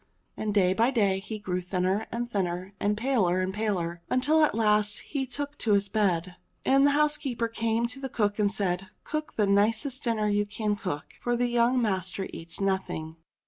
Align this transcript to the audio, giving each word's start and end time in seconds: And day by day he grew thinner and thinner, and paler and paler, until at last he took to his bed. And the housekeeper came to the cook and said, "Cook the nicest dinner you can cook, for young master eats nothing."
And 0.35 0.51
day 0.51 0.73
by 0.73 0.89
day 0.89 1.19
he 1.19 1.37
grew 1.37 1.61
thinner 1.61 2.07
and 2.11 2.27
thinner, 2.27 2.73
and 2.79 2.97
paler 2.97 3.39
and 3.39 3.53
paler, 3.53 4.01
until 4.09 4.43
at 4.43 4.55
last 4.55 4.97
he 5.01 5.27
took 5.27 5.59
to 5.59 5.73
his 5.73 5.89
bed. 5.89 6.37
And 6.65 6.87
the 6.87 6.97
housekeeper 6.97 7.47
came 7.47 7.85
to 7.85 7.99
the 7.99 8.09
cook 8.09 8.39
and 8.39 8.51
said, 8.51 8.87
"Cook 9.03 9.35
the 9.35 9.45
nicest 9.45 10.03
dinner 10.05 10.27
you 10.27 10.47
can 10.47 10.75
cook, 10.75 11.13
for 11.19 11.35
young 11.39 11.79
master 11.79 12.27
eats 12.33 12.59
nothing." 12.59 13.17